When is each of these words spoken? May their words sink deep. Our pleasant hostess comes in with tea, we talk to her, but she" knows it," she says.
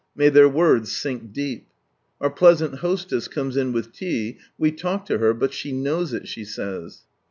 May 0.15 0.29
their 0.29 0.49
words 0.49 0.91
sink 0.97 1.31
deep. 1.31 1.67
Our 2.19 2.31
pleasant 2.31 2.77
hostess 2.79 3.27
comes 3.27 3.55
in 3.55 3.71
with 3.71 3.91
tea, 3.93 4.39
we 4.57 4.71
talk 4.71 5.05
to 5.05 5.19
her, 5.19 5.31
but 5.31 5.53
she" 5.53 5.71
knows 5.87 6.11
it," 6.11 6.27
she 6.27 6.43
says. 6.43 7.03